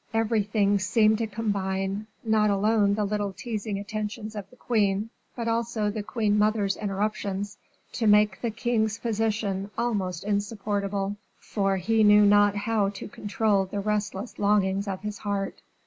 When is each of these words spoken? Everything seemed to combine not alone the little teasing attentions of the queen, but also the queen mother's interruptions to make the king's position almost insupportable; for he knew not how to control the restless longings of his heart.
Everything 0.15 0.79
seemed 0.79 1.19
to 1.19 1.27
combine 1.27 2.07
not 2.23 2.49
alone 2.49 2.95
the 2.95 3.05
little 3.05 3.31
teasing 3.33 3.77
attentions 3.77 4.35
of 4.35 4.49
the 4.49 4.55
queen, 4.55 5.11
but 5.35 5.47
also 5.47 5.91
the 5.91 6.01
queen 6.01 6.39
mother's 6.39 6.75
interruptions 6.75 7.59
to 7.91 8.07
make 8.07 8.41
the 8.41 8.49
king's 8.49 8.97
position 8.97 9.69
almost 9.77 10.23
insupportable; 10.23 11.17
for 11.37 11.77
he 11.77 12.03
knew 12.03 12.25
not 12.25 12.55
how 12.55 12.89
to 12.89 13.07
control 13.07 13.65
the 13.67 13.79
restless 13.79 14.39
longings 14.39 14.87
of 14.87 15.01
his 15.01 15.19
heart. 15.19 15.61